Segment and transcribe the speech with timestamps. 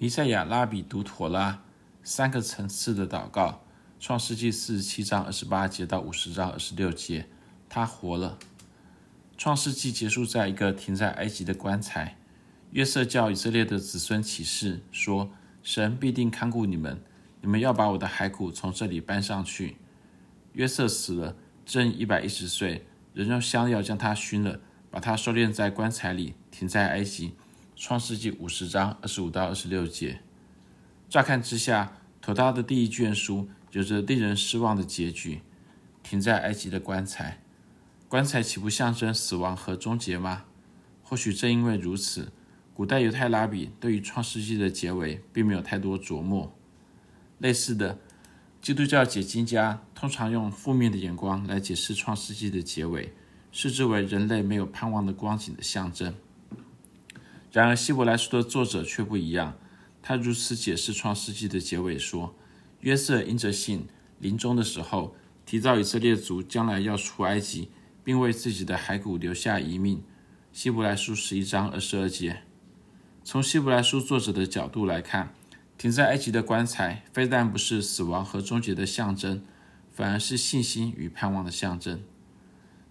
[0.00, 1.60] 弥赛亚拉比读妥拉，
[2.04, 3.64] 三个层次的祷告。
[3.98, 7.26] 创世纪四十七章二十八节到五十章二十六节，
[7.68, 8.38] 他活了。
[9.36, 12.16] 创世纪结束在一个停在埃及的棺材。
[12.70, 15.32] 约瑟叫以色列的子孙起誓说
[15.64, 17.02] ：“神必定看顾你们，
[17.40, 19.78] 你们要把我的骸骨从这里搬上去。”
[20.54, 21.34] 约瑟死了，
[21.66, 24.60] 正一百一十岁，人用香料将他熏了，
[24.92, 27.34] 把他收殓在棺材里，停在埃及。
[27.80, 30.18] 创世纪五十章二十五到二十六节，
[31.08, 35.42] 乍看之下，妥拉的第一卷书有着令人失望的结局。
[36.02, 37.40] 停在埃及的棺材，
[38.08, 40.46] 棺材岂不象征死亡和终结吗？
[41.04, 42.32] 或许正因为如此，
[42.74, 46.52] 古代犹太拉比对于创世纪的结尾并没有太多琢磨。
[47.38, 48.00] 类似的，
[48.60, 53.14] 基督教解经家通常用负面的眼光来解释创世纪的结尾，
[53.52, 56.12] 视之为人类没有盼望的光景的象征。
[57.58, 59.58] 然而，希伯来书的作者却不一样。
[60.00, 62.36] 他如此解释创世纪的结尾说
[62.82, 63.88] ：“约瑟因着信，
[64.20, 67.68] 临终的时候提到以色列族将来要出埃及，
[68.04, 70.04] 并为自己的骸骨留下遗命。”
[70.54, 72.44] 希伯来书十一章二十二节。
[73.24, 75.34] 从希伯来书作者的角度来看，
[75.76, 79.42] 停在埃及的棺材非但不是死亡和终结的象征，
[79.90, 82.00] 反而是信心与盼望的象征。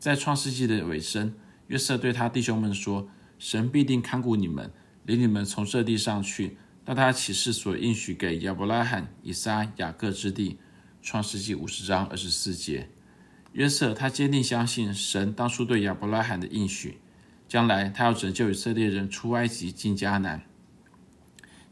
[0.00, 1.36] 在创世纪的尾声，
[1.68, 3.08] 约瑟对他弟兄们说。
[3.38, 4.70] 神必定看顾你们，
[5.04, 10.58] 领你们从这地上去，到他启示所应许给亚伯拉罕、以撒、雅各之地。
[11.02, 12.88] 创世纪五十章二十四节。
[13.52, 16.98] 约瑟他坚定相信神当初对亚伯拉罕的应许，
[17.46, 20.42] 将来他要拯救以色列人出埃及进迦南。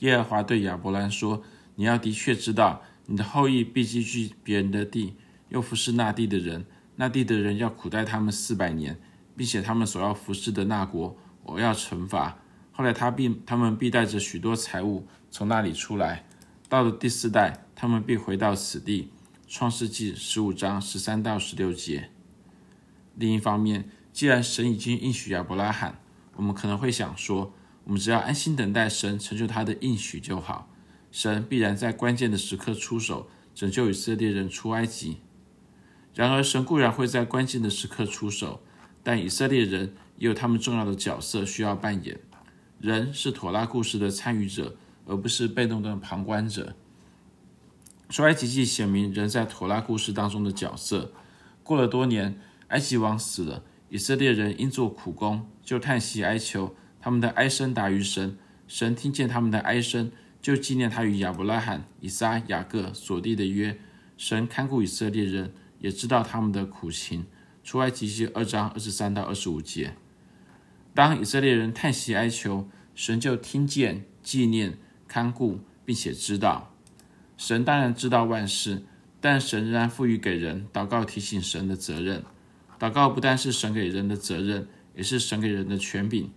[0.00, 1.42] 耶和华对亚伯兰说
[1.76, 5.14] ：“你要的确知道，你的后裔必寄居别人的地，
[5.48, 9.00] 又服侍那地的人，那地的人要苦待他们四百年，
[9.34, 12.38] 并且他们所要服侍的那国。”我要惩罚。
[12.72, 16.24] 后来他必他们必带着许多财物从那里出来。
[16.68, 19.10] 到了第四代，他们必回到此地。
[19.46, 22.08] 创世纪十五章十三到十六节。
[23.16, 26.00] 另一方面，既然神已经应许亚伯拉罕，
[26.36, 27.52] 我们可能会想说，
[27.84, 30.70] 我们只要安心等待神成就他的应许就好。
[31.10, 35.18] 神必然在关键的时刻出手，拯救以色列人出埃及。
[36.14, 38.62] 然而，神固然会在关键的时刻出手，
[39.02, 39.94] 但以色列人。
[40.22, 42.20] 也有他们重要的角色需要扮演。
[42.80, 46.76] 人是妥拉故事的参与者，而不是被动的旁观者。
[48.08, 51.12] 出埃及记显明人在妥拉故事当中的角色。
[51.64, 52.38] 过了多年，
[52.68, 58.38] 埃及王死了，以色列人因做苦工，就叹息哀求，他们的哀声达于神。
[58.68, 63.76] 神听见他们的哀声，就纪念他与亚伯拉罕、以撒、雅各所立的约。
[64.16, 67.26] 神看顾以色列人，也知道他们的苦情。
[67.64, 69.96] 出埃及记二章二十三到二十五节。
[70.94, 76.74] 当以色列人叹息哀求，神就听见、纪念、看顾，并且知道。
[77.36, 78.84] 神当然知道万事，
[79.20, 82.22] 但神仍然赋予给人祷告提醒神的责任。
[82.78, 86.30] 祷告不但是神给人的责任，也是神给人的权柄。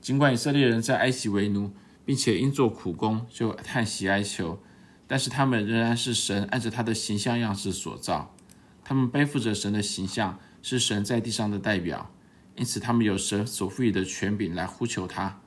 [0.00, 1.72] 尽管以色列人在埃及为奴，
[2.04, 4.60] 并且因做苦工就叹息哀求，
[5.06, 8.34] 但是他们仍然是神按着他的形象样式所造。
[8.82, 12.10] 他们背负着神的形象，是神在地上的代表。
[12.56, 15.40] 因此，他们有神所赋予的权柄来呼求他。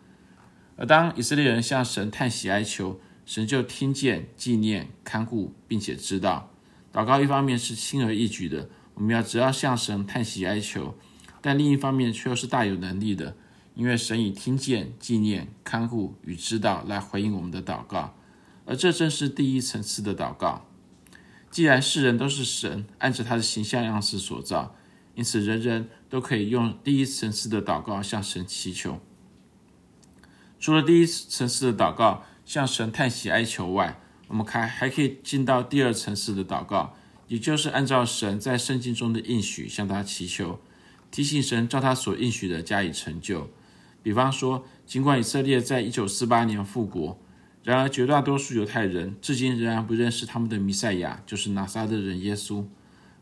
[0.75, 6.51] 而当以色列人向神叹息哀求，神就听见、纪念、看顾，并且知道。
[6.91, 10.95] 祷告一方面是轻而易举的，我们要只要向神叹息哀求；
[11.41, 13.37] 但另一方面却又是大有能力的，
[13.75, 18.13] 因为神以听见、纪念、看顾与知道来回应我们的祷告。
[18.65, 20.67] 而这正是第一层次的祷告。
[21.49, 24.75] 既然世人都是神按着他的形象样式所造。
[25.17, 28.99] 因此，人人都可以用第一层次的祷告向神祈求。
[30.59, 36.95] 除了第一层次的祷告，向神叹息哀求外，我们还还可以进到第二层次的祷告，
[37.27, 40.59] 也就是按照神在圣经中的应许向他祈求，
[41.09, 43.49] 提醒神照他所应许的加以成就。
[44.03, 47.19] 比方说，尽管以色列在一九四八年复国，
[47.63, 52.63] 然而绝大多数犹太人至今仍然不认识他们的弥赛亚，就是拿撒勒人耶稣。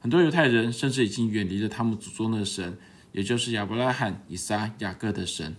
[0.05, 2.77] 很多犹太人甚至已经远离了他们祖宗的神，
[3.11, 5.55] 也就是亚伯拉罕、以撒、雅各的神。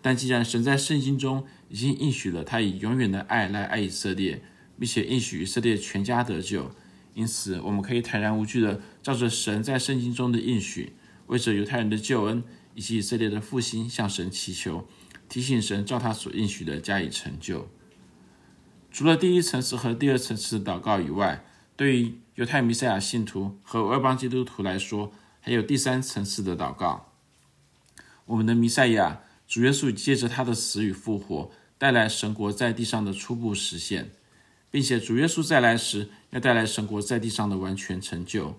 [0.00, 4.42] 但既然神在圣经中已经应许了他以永远的爱来爱以色列，
[4.78, 6.70] 并且应许以色列全家得救，
[7.12, 10.94] 因此我们可以坦然无惧地照着神在圣经中的应许，
[11.26, 12.42] 为着犹太人的救恩
[12.74, 14.88] 以及以色列的复兴向神祈求，
[15.28, 17.68] 提醒神照他所应许的加以成就。
[18.90, 21.44] 除了第一层次和第二层次的祷告以外，
[21.76, 27.10] 对于犹太弥赛亚信徒和外邦基督徒来说，还有第三层次的祷告。
[28.26, 34.12] 我们的弥赛亚主耶稣借着他的死与复活，带来神国在地上的初步实现，
[34.70, 38.56] 并且主耶稣再来时要带来神国在地上的完全成就。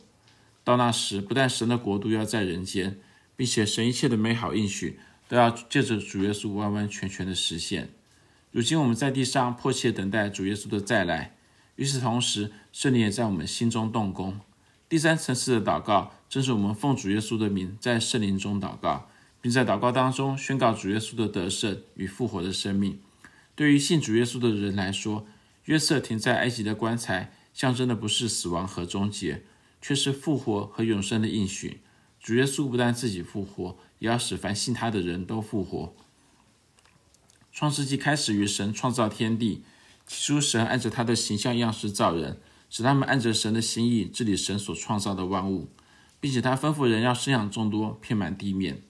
[0.65, 2.99] 到那时，不但神的国度要在人间，
[3.37, 4.99] 并且神一切的美好应许
[5.29, 7.87] 都要借着主耶稣完完全全的实现。
[8.51, 11.37] 如今我们在地上迫切等待主耶稣的再来，
[11.79, 14.37] 与此同时，圣灵也在我们心中动工。
[14.89, 19.07] 第三层次的祷告，正是我们奉主耶稣的名在圣灵中祷告，
[19.39, 22.99] 并在祷告当中宣告主耶稣的得胜与复活的生命。
[23.55, 25.25] 对于信主耶稣的人来说，
[25.65, 29.43] 约瑟停在埃及的棺材，象征的不是死亡和终结，
[29.81, 31.79] 却是复活和永生的应许。
[32.19, 35.95] 主耶稣不但自己复活，也要使凡信他的人都复活。
[37.53, 39.63] 创世纪开始于神创造天地，
[40.09, 45.69] 起初神按着他的形象样式造人，使他们按着神的心意治理神所创造的万物，
[46.19, 48.81] 并且他吩咐人要生养众多，遍满地面。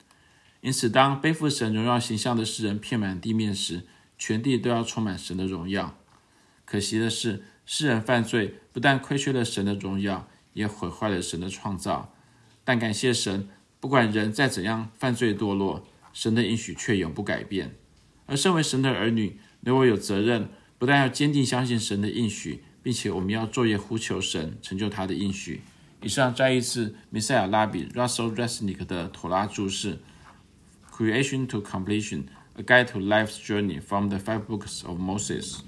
[0.61, 3.85] 因此，当背负神荣耀形象的世人遍满地面时，
[4.17, 5.97] 全地都要充满神的荣耀。
[6.63, 12.13] 可惜的是，世人犯罪，不但亏缺了神的荣耀，也毁坏了神的创造。
[12.63, 13.49] 但感谢神，
[13.81, 17.75] 不管人再怎样犯罪堕落，神的应许却永不改变。
[18.25, 25.61] 而身为神的儿女，你我有责任，不但要坚定相信神的应许，并且我们要昼夜呼求神，成就他的应许。
[26.01, 29.99] 以上再一次米塞尔拉比 Russell Resnick 的妥拉注释
[30.91, 32.23] ：Creation to Completion。
[32.55, 35.59] A Guide to Life's Journey from the Five Books of Moses.